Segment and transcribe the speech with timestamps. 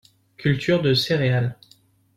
[0.39, 1.51] Culture de céréales.